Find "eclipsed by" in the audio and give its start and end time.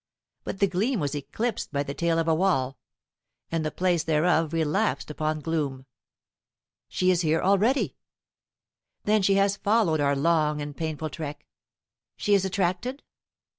1.13-1.83